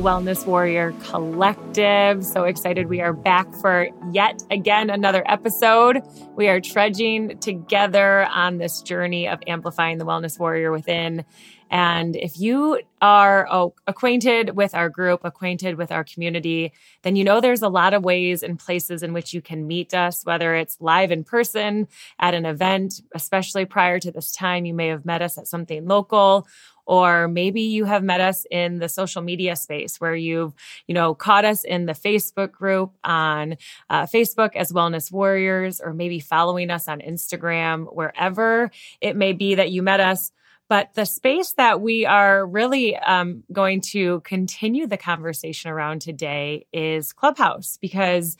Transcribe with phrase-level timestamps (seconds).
[0.00, 2.24] Wellness Warrior Collective.
[2.24, 6.00] So excited we are back for yet again another episode.
[6.34, 11.24] We are trudging together on this journey of amplifying the Wellness Warrior within.
[11.70, 16.72] And if you are oh, acquainted with our group, acquainted with our community,
[17.02, 19.94] then you know there's a lot of ways and places in which you can meet
[19.94, 21.86] us, whether it's live in person
[22.18, 25.86] at an event, especially prior to this time, you may have met us at something
[25.86, 26.46] local
[26.86, 30.52] or maybe you have met us in the social media space where you've
[30.88, 33.56] you know caught us in the facebook group on
[33.90, 39.54] uh, facebook as wellness warriors or maybe following us on instagram wherever it may be
[39.54, 40.32] that you met us
[40.70, 46.68] but the space that we are really um, going to continue the conversation around today
[46.72, 48.36] is clubhouse because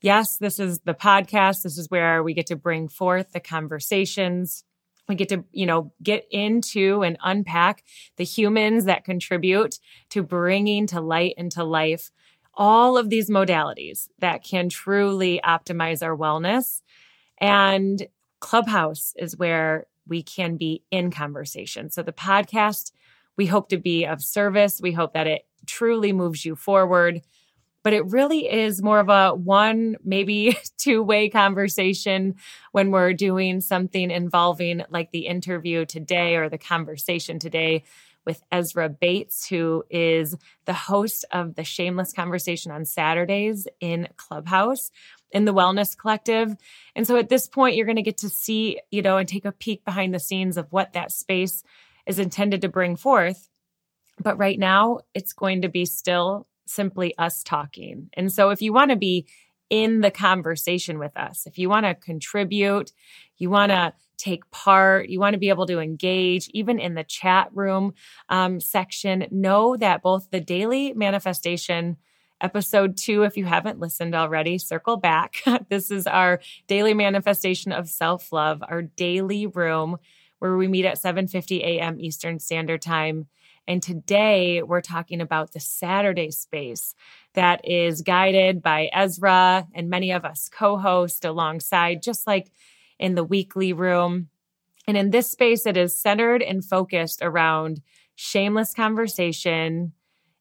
[0.00, 1.64] yes this is the podcast.
[1.64, 4.62] This is where we get to bring forth the conversations.
[5.08, 7.82] We get to you know get into and unpack
[8.18, 12.12] the humans that contribute to bringing to light and to life
[12.54, 16.82] all of these modalities that can truly optimize our wellness.
[17.38, 18.06] And
[18.38, 21.90] clubhouse is where we can be in conversation.
[21.90, 22.92] So the podcast
[23.36, 24.80] we hope to be of service.
[24.80, 27.22] We hope that it truly moves you forward.
[27.82, 32.36] But it really is more of a one, maybe two way conversation
[32.72, 37.84] when we're doing something involving like the interview today or the conversation today
[38.24, 44.90] with Ezra Bates, who is the host of the Shameless Conversation on Saturdays in Clubhouse
[45.30, 46.56] in the Wellness Collective.
[46.94, 49.44] And so at this point, you're going to get to see, you know, and take
[49.44, 51.62] a peek behind the scenes of what that space
[52.06, 53.48] is intended to bring forth.
[54.22, 58.08] But right now, it's going to be still simply us talking.
[58.14, 59.26] And so if you want to be
[59.70, 62.92] in the conversation with us, if you want to contribute,
[63.36, 67.04] you want to take part, you want to be able to engage, even in the
[67.04, 67.94] chat room
[68.28, 71.96] um, section, know that both the daily manifestation
[72.40, 75.36] episode two if you haven't listened already circle back
[75.70, 79.96] this is our daily manifestation of self-love our daily room
[80.44, 81.98] where we meet at 7:50 a.m.
[81.98, 83.28] Eastern Standard Time
[83.66, 86.94] and today we're talking about the Saturday space
[87.34, 92.52] that is guided by Ezra and many of us co host alongside, just like
[92.98, 94.28] in the weekly room.
[94.86, 97.80] And in this space, it is centered and focused around
[98.14, 99.92] shameless conversation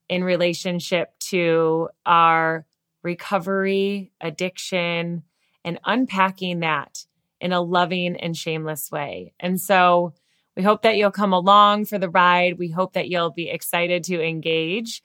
[0.10, 2.66] in relationship to our
[3.04, 5.24] recovery, addiction,
[5.64, 7.06] and unpacking that
[7.40, 9.34] in a loving and shameless way.
[9.40, 10.14] And so
[10.56, 12.60] we hope that you'll come along for the ride.
[12.60, 15.02] We hope that you'll be excited to engage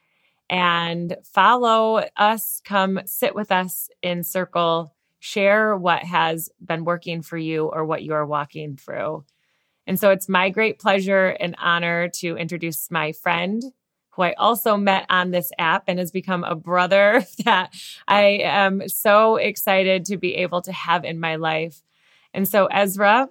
[0.50, 2.60] and follow us.
[2.64, 8.02] Come sit with us in circle, share what has been working for you or what
[8.02, 9.24] you are walking through.
[9.86, 13.62] And so it's my great pleasure and honor to introduce my friend
[14.18, 17.72] who I also met on this app and has become a brother that
[18.08, 21.82] I am so excited to be able to have in my life.
[22.34, 23.28] And so, Ezra,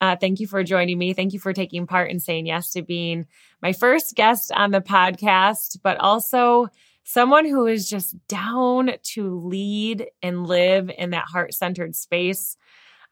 [0.00, 1.12] uh, thank you for joining me.
[1.12, 3.26] Thank you for taking part and saying yes to being
[3.62, 6.68] my first guest on the podcast, but also
[7.04, 12.56] someone who is just down to lead and live in that heart centered space.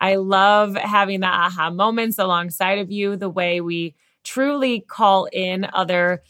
[0.00, 5.66] I love having the aha moments alongside of you, the way we truly call in
[5.72, 6.22] other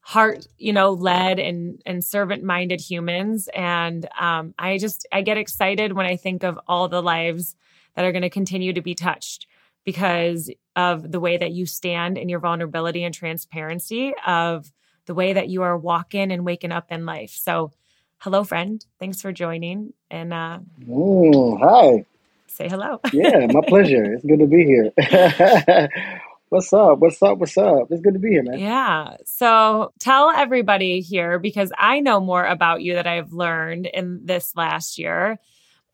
[0.00, 5.36] heart you know led and and servant minded humans and um, i just i get
[5.36, 7.54] excited when i think of all the lives
[7.94, 9.46] that are going to continue to be touched
[9.88, 14.70] because of the way that you stand in your vulnerability and transparency of
[15.06, 17.30] the way that you are walking and waking up in life.
[17.30, 17.72] So,
[18.18, 18.84] hello, friend.
[19.00, 19.94] Thanks for joining.
[20.10, 22.04] And uh, mm, hi.
[22.48, 23.00] Say hello.
[23.14, 24.12] yeah, my pleasure.
[24.12, 24.92] It's good to be here.
[26.50, 26.98] What's up?
[26.98, 27.38] What's up?
[27.38, 27.90] What's up?
[27.90, 28.58] It's good to be here, man.
[28.58, 29.16] Yeah.
[29.24, 34.52] So tell everybody here because I know more about you that I've learned in this
[34.54, 35.38] last year,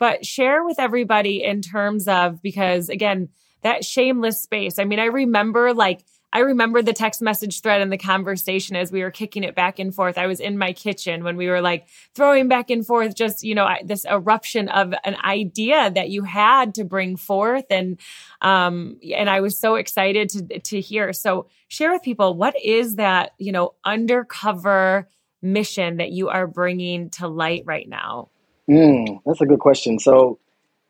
[0.01, 3.29] but share with everybody in terms of because again,
[3.65, 4.79] that shameless space.
[4.79, 8.91] I mean, I remember like, I remember the text message thread and the conversation as
[8.91, 10.19] we were kicking it back and forth.
[10.19, 13.55] I was in my kitchen when we were like throwing back and forth, just, you
[13.55, 17.67] know, this eruption of an idea that you had to bring forth.
[17.71, 18.01] And,
[18.43, 21.13] um, and I was so excited to, to hear.
[21.13, 25.09] So share with people, what is that, you know, undercover
[25.41, 28.29] mission that you are bringing to light right now?
[28.69, 30.01] Mm, that's a good question.
[30.01, 30.41] So,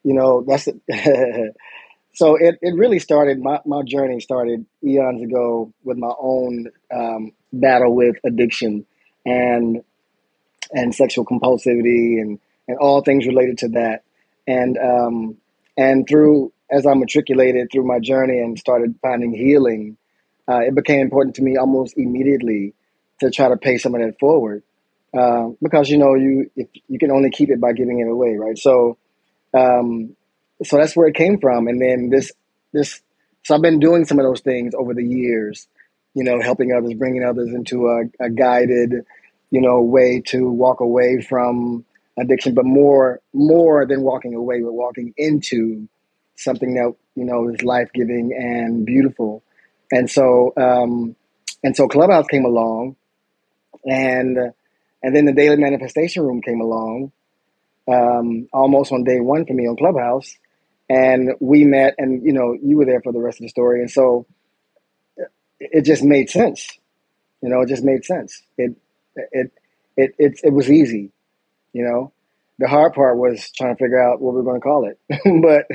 [0.04, 0.68] you know, that's
[2.14, 7.32] so it, it really started my, my journey started eons ago with my own um,
[7.52, 8.86] battle with addiction
[9.26, 9.82] and
[10.72, 14.02] and sexual compulsivity and and all things related to that
[14.46, 15.36] and um,
[15.76, 19.96] and through as I matriculated through my journey and started finding healing,
[20.48, 22.74] uh, it became important to me almost immediately
[23.20, 24.62] to try to pay some of that forward
[25.16, 28.34] uh, because you know you if you can only keep it by giving it away,
[28.36, 28.58] right?
[28.58, 28.98] So,
[29.52, 30.16] um,
[30.62, 32.32] so that's where it came from, and then this
[32.72, 33.00] this.
[33.44, 35.68] So I've been doing some of those things over the years,
[36.14, 38.92] you know, helping others, bringing others into a, a guided,
[39.50, 41.84] you know, way to walk away from
[42.18, 45.88] addiction, but more more than walking away, but walking into
[46.36, 49.42] something that you know is life giving and beautiful.
[49.92, 51.16] And so, um,
[51.62, 52.96] and so Clubhouse came along,
[53.84, 54.38] and
[55.02, 57.12] and then the Daily Manifestation Room came along,
[57.88, 60.36] um, almost on day one for me on Clubhouse,
[60.88, 63.80] and we met, and you know, you were there for the rest of the story,
[63.80, 64.26] and so
[65.58, 66.78] it just made sense.
[67.42, 68.42] You know, it just made sense.
[68.58, 68.76] It
[69.16, 69.52] it
[69.96, 71.12] it it, it was easy.
[71.72, 72.12] You know,
[72.58, 74.98] the hard part was trying to figure out what we are going to call it,
[75.42, 75.66] but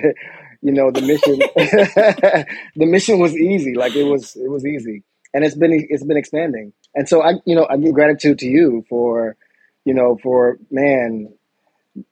[0.62, 1.38] you know the mission
[2.76, 5.04] the mission was easy like it was it was easy
[5.34, 8.48] and it's been it's been expanding and so i you know i give gratitude to
[8.48, 9.36] you for
[9.86, 11.32] you know for man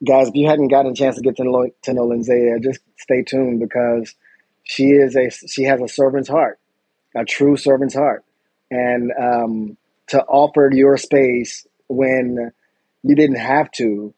[0.06, 2.82] guys if you hadn't gotten a chance to get to know to know Lindsay, just
[2.98, 4.16] stay tuned because
[4.64, 6.60] she is a she has a servant's heart
[7.16, 8.24] a true servant's heart
[8.70, 12.52] and um, to offer your space when
[13.04, 14.14] you didn't have to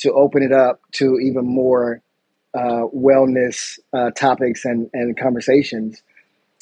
[0.00, 2.02] to open it up to even more
[2.54, 6.02] uh, wellness uh, topics and, and conversations.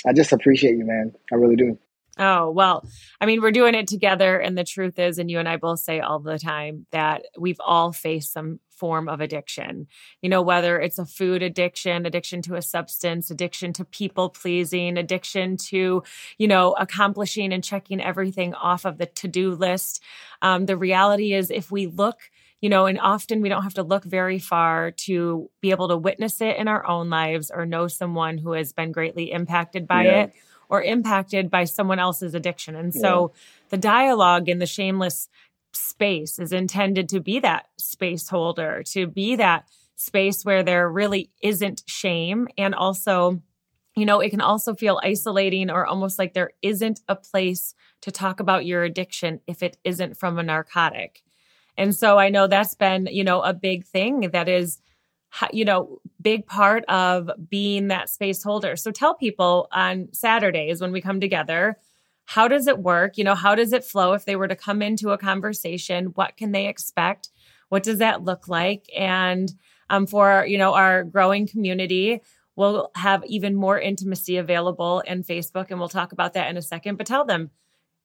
[0.06, 1.14] I just appreciate you, man.
[1.32, 1.78] I really do.
[2.18, 2.86] Oh, well,
[3.20, 4.38] I mean, we're doing it together.
[4.38, 7.60] And the truth is, and you and I both say all the time that we've
[7.60, 9.86] all faced some form of addiction.
[10.20, 14.98] You know, whether it's a food addiction, addiction to a substance, addiction to people pleasing,
[14.98, 16.02] addiction to,
[16.36, 20.02] you know, accomplishing and checking everything off of the to do list.
[20.42, 22.18] Um, the reality is, if we look
[22.60, 25.96] you know, and often we don't have to look very far to be able to
[25.96, 30.04] witness it in our own lives or know someone who has been greatly impacted by
[30.04, 30.22] yeah.
[30.22, 30.32] it
[30.72, 32.74] or impacted by someone else's addiction.
[32.74, 33.40] And so yeah.
[33.68, 35.28] the dialogue in the shameless
[35.72, 41.30] space is intended to be that space holder, to be that space where there really
[41.42, 43.42] isn't shame and also
[43.94, 48.10] you know, it can also feel isolating or almost like there isn't a place to
[48.10, 51.22] talk about your addiction if it isn't from a narcotic.
[51.76, 54.80] And so I know that's been, you know, a big thing that is,
[55.52, 58.76] you know, big part of being that space holder.
[58.76, 61.78] So tell people on Saturdays when we come together,
[62.24, 63.18] how does it work?
[63.18, 66.06] You know, how does it flow if they were to come into a conversation?
[66.14, 67.30] What can they expect?
[67.68, 68.86] What does that look like?
[68.96, 69.52] And
[69.90, 72.20] um, for, you know, our growing community,
[72.54, 76.62] we'll have even more intimacy available in Facebook and we'll talk about that in a
[76.62, 76.96] second.
[76.96, 77.50] But tell them,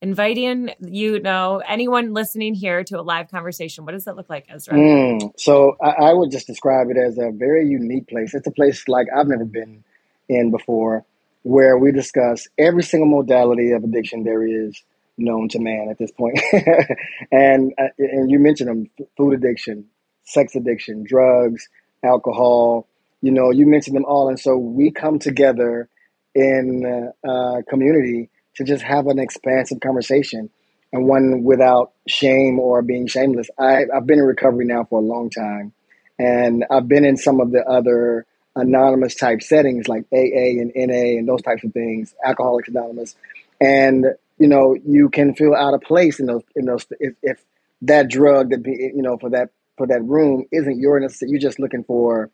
[0.02, 4.46] inviting you know anyone listening here to a live conversation what does that look like
[4.50, 4.76] ezra?
[4.76, 8.36] Mm, so I, I, would just describe it as a very unique place.
[8.36, 9.84] It's a place like i've never been
[10.30, 11.06] in before
[11.44, 14.84] where we discuss every single modality of addiction there is
[15.18, 16.40] known to man at this point.
[17.32, 19.86] And uh, and you mentioned them food addiction
[20.24, 21.70] sex addiction drugs
[22.04, 22.86] alcohol
[23.22, 24.30] you know you mentioned them all.
[24.30, 25.90] And so we come together
[26.36, 30.50] in uh, community to just have an expansive conversation
[30.92, 33.50] and one without shame or being shameless.
[33.58, 35.74] I, I've been in recovery now for a long time,
[36.18, 41.18] and I've been in some of the other anonymous type settings like AA and NA
[41.18, 43.16] and those types of things, Alcoholics Anonymous,
[43.62, 44.06] and
[44.40, 47.44] you know you can feel out of place in those in those if, if
[47.84, 51.32] that drug that be you know for that for that room isn't your necessary.
[51.32, 52.32] You're just looking for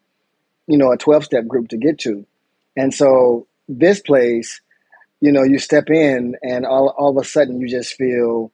[0.67, 2.25] you know a twelve step group to get to,
[2.77, 4.61] and so this place
[5.23, 8.51] you know, you step in and all, all of a sudden you just feel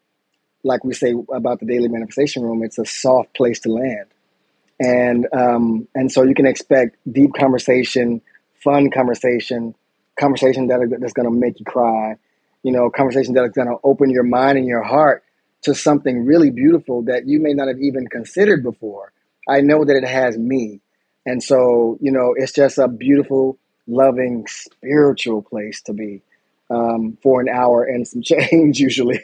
[0.64, 4.06] like we say about the daily manifestation room, it's a soft place to land.
[4.80, 8.22] And um, and so you can expect deep conversation,
[8.64, 9.74] fun conversation,
[10.20, 12.18] conversation that that's going to make you cry,
[12.62, 15.24] you know, conversation that is going to open your mind and your heart
[15.64, 19.12] to something really beautiful that you may not have even considered before.
[19.48, 20.82] I know that it has me.
[21.26, 23.58] And so, you know, it's just a beautiful,
[23.88, 26.22] loving, spiritual place to be
[26.70, 29.22] um, for an hour and some change usually.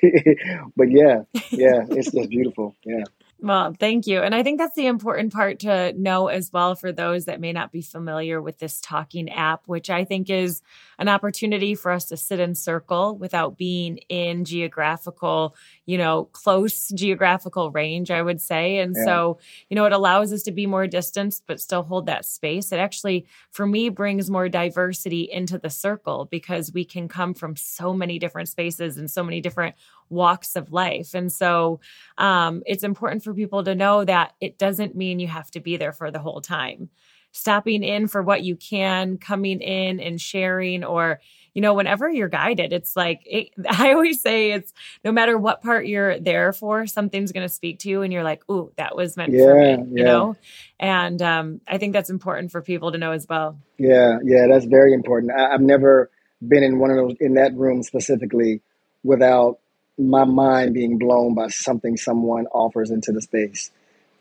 [0.76, 1.22] but yeah,
[1.52, 2.76] yeah, it's just beautiful.
[2.84, 3.04] Yeah.
[3.42, 4.22] Well, thank you.
[4.22, 7.52] And I think that's the important part to know as well for those that may
[7.52, 10.62] not be familiar with this talking app, which I think is
[10.98, 15.54] an opportunity for us to sit in circle without being in geographical,
[15.86, 18.78] you know, close geographical range, I would say.
[18.78, 19.04] And yeah.
[19.04, 19.40] so,
[19.70, 22.72] you know, it allows us to be more distanced, but still hold that space.
[22.72, 27.58] It actually, for me, brings more diversity into the circle because we can come from
[27.58, 29.76] so many different spaces and so many different
[30.10, 31.14] walks of life.
[31.14, 31.80] And so
[32.18, 35.78] um, it's important for people to know that it doesn't mean you have to be
[35.78, 36.90] there for the whole time.
[37.32, 41.20] Stopping in for what you can, coming in and sharing, or
[41.56, 45.64] you know, whenever you're guided, it's like, it, I always say it's no matter what
[45.64, 48.96] part you're there for, something's going to speak to you and you're like, ooh, that
[48.96, 50.36] was meant yeah, for me, you know?
[50.80, 53.58] And um, I think that's important for people to know as well.
[53.78, 55.32] Yeah, yeah, that's very important.
[55.32, 56.12] I, I've never
[56.46, 58.62] been in one of those, in that room specifically
[59.04, 59.60] without
[59.98, 63.72] my mind being blown by something someone offers into the space.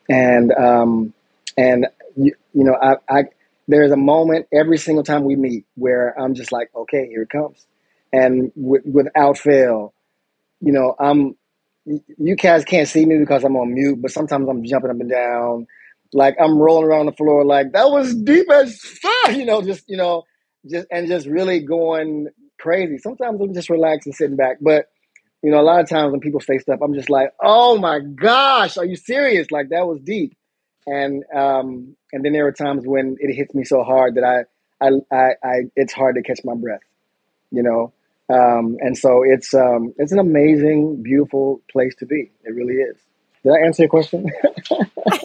[0.09, 1.15] And, um,
[1.57, 3.25] and you, you know, I, I,
[3.67, 7.31] there's a moment every single time we meet where I'm just like, okay, here it
[7.31, 7.67] comes.
[8.13, 9.95] And w- without fail,
[10.61, 11.37] you know, I'm,
[11.85, 15.11] you guys can't see me because I'm on mute, but sometimes I'm jumping up and
[15.11, 15.67] down.
[16.13, 19.85] Like I'm rolling around the floor, like that was deep as fuck, you know, just,
[19.89, 20.23] you know,
[20.71, 22.29] just, and just really going
[22.59, 22.99] crazy.
[22.99, 24.59] Sometimes I'm just relaxing, sitting back.
[24.61, 24.87] But,
[25.45, 28.01] you know, a lot of times when people say stuff, I'm just like, oh my
[28.01, 29.51] gosh, are you serious?
[29.51, 30.37] Like that was deep
[30.87, 34.85] and um, and then there are times when it hits me so hard that I,
[34.85, 36.83] I, I, I it's hard to catch my breath,
[37.51, 37.93] you know.
[38.33, 42.31] Um, and so it's um, it's an amazing, beautiful place to be.
[42.45, 42.97] It really is.
[43.43, 44.31] Did I answer your question?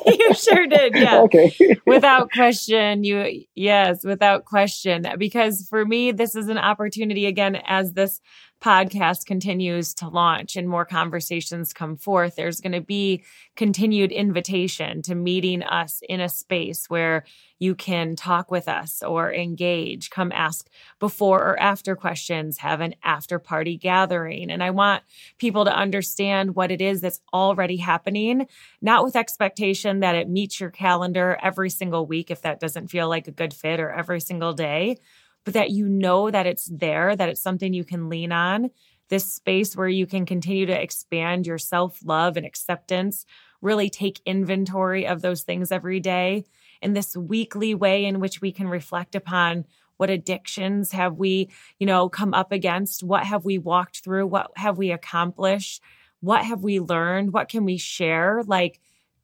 [0.06, 0.94] you sure did.
[0.96, 1.22] Yeah.
[1.30, 1.78] Okay.
[1.86, 5.06] without question, you yes, without question.
[5.18, 8.20] Because for me, this is an opportunity again as this
[8.60, 13.24] podcast continues to launch and more conversations come forth, there's going to be
[13.56, 17.24] continued invitation to meeting us in a space where
[17.58, 22.96] you can talk with us or engage, come ask before or after questions, have an
[23.04, 24.50] after party gathering.
[24.50, 25.04] And I want
[25.38, 28.48] people to understand what it is that's already happening,
[28.82, 33.10] not with expectation that it meets your calendar every single week if that doesn't feel
[33.10, 34.98] like a good fit or every single day
[35.46, 38.70] but that you know that it's there, that it's something you can lean on,
[39.10, 43.26] this space where you can continue to expand your self love and acceptance,
[43.62, 46.46] really take inventory of those things every day,
[46.82, 49.66] in this weekly way in which we can reflect upon
[49.98, 53.04] what addictions have we, you know, come up against?
[53.04, 54.28] What have we walked through?
[54.28, 55.82] What have we accomplished?
[56.22, 57.34] What have we learned?
[57.34, 58.42] What can we share?
[58.46, 58.80] Like,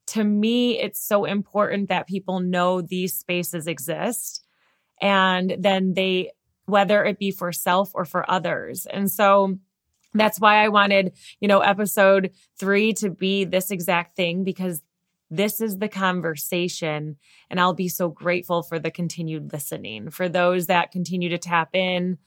[0.08, 4.45] to me, it's so important that people know these spaces exist
[5.02, 6.32] and then they
[6.66, 8.88] whether it be for self or for others.
[8.88, 9.60] And so
[10.16, 14.82] that's why I wanted, you know, episode 3 to be this exact thing because
[15.30, 17.18] this is the conversation
[17.50, 21.76] and I'll be so grateful for the continued listening for those that continue to tap
[21.76, 22.18] in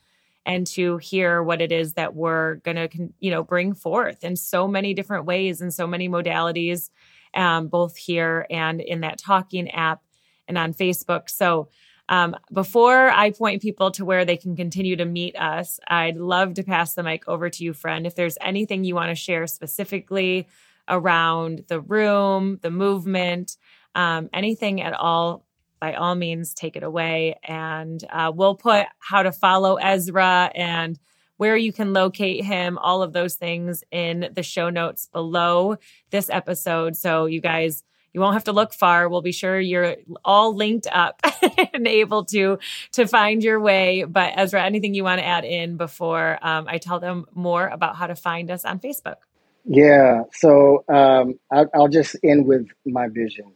[0.45, 4.35] and to hear what it is that we're going to you know bring forth in
[4.35, 6.89] so many different ways and so many modalities
[7.33, 10.01] um, both here and in that talking app
[10.47, 11.69] and on facebook so
[12.09, 16.55] um, before I point people to where they can continue to meet us, I'd love
[16.55, 18.07] to pass the mic over to you, friend.
[18.07, 20.47] If there's anything you want to share specifically
[20.87, 23.57] around the room, the movement,
[23.93, 25.45] um, anything at all,
[25.79, 27.39] by all means, take it away.
[27.43, 30.99] And uh, we'll put how to follow Ezra and
[31.37, 35.77] where you can locate him, all of those things in the show notes below
[36.09, 36.97] this episode.
[36.97, 39.07] So you guys you won't have to look far.
[39.07, 41.21] We'll be sure you're all linked up
[41.73, 42.59] and able to
[42.93, 44.03] to find your way.
[44.03, 47.95] But Ezra, anything you want to add in before um, I tell them more about
[47.95, 49.17] how to find us on Facebook?
[49.65, 50.23] Yeah.
[50.33, 53.53] So um, I, I'll just end with my vision.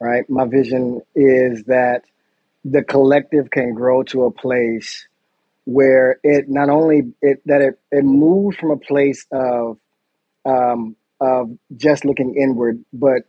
[0.00, 0.28] Right.
[0.28, 2.02] My vision is that
[2.64, 5.06] the collective can grow to a place
[5.64, 9.78] where it not only it that it, it moves from a place of
[10.44, 13.22] um, of just looking inward, but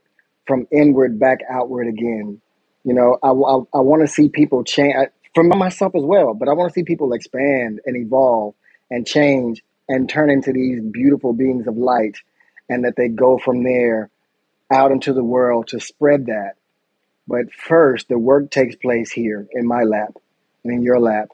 [0.47, 2.41] from inward back outward again.
[2.83, 4.95] You know, I, I, I want to see people change
[5.33, 8.55] from myself as well, but I want to see people expand and evolve
[8.89, 12.17] and change and turn into these beautiful beings of light
[12.69, 14.09] and that they go from there
[14.71, 16.53] out into the world to spread that.
[17.27, 20.15] But first, the work takes place here in my lap
[20.63, 21.29] and in your lap.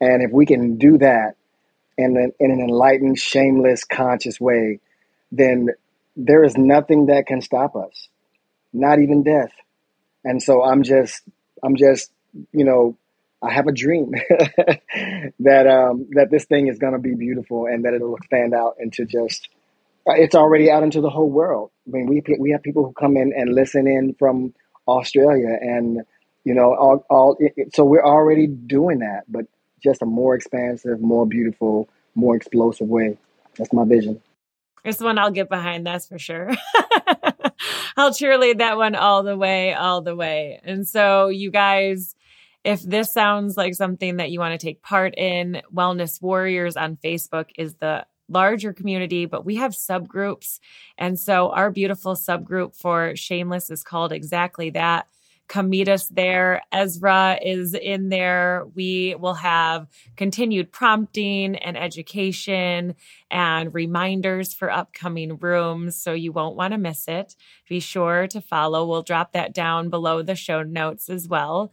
[0.00, 1.34] And if we can do that
[1.96, 4.80] in an, in an enlightened, shameless, conscious way,
[5.32, 5.68] then
[6.16, 8.08] there is nothing that can stop us
[8.72, 9.52] not even death.
[10.24, 11.22] And so I'm just,
[11.62, 12.12] I'm just,
[12.52, 12.96] you know,
[13.42, 14.12] I have a dream
[15.40, 18.76] that um, that this thing is going to be beautiful and that it'll expand out
[18.80, 19.48] into just.
[20.08, 21.70] Uh, it's already out into the whole world.
[21.86, 24.54] I mean, we we have people who come in and listen in from
[24.88, 26.00] Australia, and
[26.44, 27.38] you know, all, all
[27.74, 29.44] so we're already doing that, but
[29.82, 33.18] just a more expansive, more beautiful, more explosive way.
[33.56, 34.20] That's my vision.
[34.84, 35.86] It's one I'll get behind.
[35.86, 36.50] That's for sure.
[37.96, 40.60] I'll cheerlead that one all the way, all the way.
[40.64, 42.14] And so, you guys,
[42.64, 46.96] if this sounds like something that you want to take part in, Wellness Warriors on
[46.96, 50.58] Facebook is the larger community, but we have subgroups.
[50.96, 55.06] And so, our beautiful subgroup for Shameless is called exactly that
[55.48, 56.62] come meet us there.
[56.70, 58.66] Ezra is in there.
[58.74, 62.94] We will have continued prompting and education
[63.30, 65.96] and reminders for upcoming rooms.
[65.96, 67.34] So you won't want to miss it.
[67.68, 68.86] Be sure to follow.
[68.86, 71.72] We'll drop that down below the show notes as well.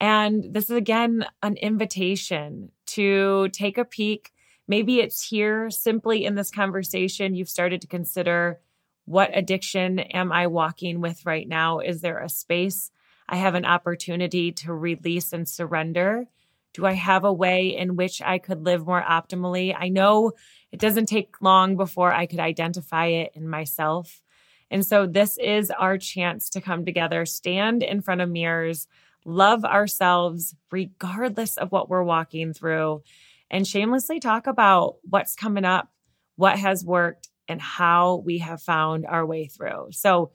[0.00, 4.32] And this is again an invitation to take a peek.
[4.66, 7.34] Maybe it's here simply in this conversation.
[7.34, 8.60] You've started to consider
[9.04, 11.80] what addiction am I walking with right now?
[11.80, 12.90] Is there a space
[13.30, 16.26] I have an opportunity to release and surrender?
[16.74, 19.74] Do I have a way in which I could live more optimally?
[19.76, 20.32] I know
[20.72, 24.20] it doesn't take long before I could identify it in myself.
[24.68, 28.88] And so, this is our chance to come together, stand in front of mirrors,
[29.24, 33.02] love ourselves, regardless of what we're walking through,
[33.50, 35.88] and shamelessly talk about what's coming up,
[36.36, 39.88] what has worked, and how we have found our way through.
[39.90, 40.30] So,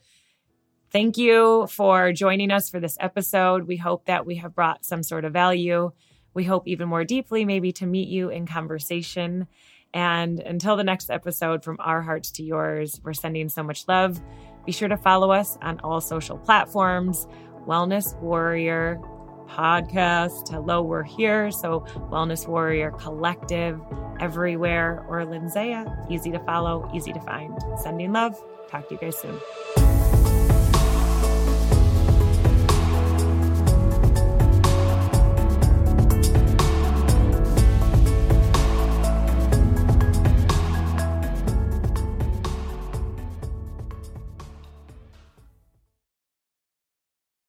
[0.96, 3.68] thank you for joining us for this episode.
[3.68, 5.92] We hope that we have brought some sort of value.
[6.34, 9.48] We hope even more deeply, maybe to meet you in conversation.
[9.94, 14.22] And until the next episode, from our hearts to yours, we're sending so much love.
[14.66, 17.28] Be sure to follow us on all social platforms
[17.68, 18.98] Wellness Warrior
[19.50, 20.50] podcast.
[20.50, 21.52] Hello, we're here.
[21.52, 23.82] So, Wellness Warrior Collective
[24.22, 26.08] everywhere, or Lindsaya.
[26.10, 27.54] Easy to follow, easy to find.
[27.84, 28.42] Sending love.
[28.70, 29.38] Talk to you guys soon.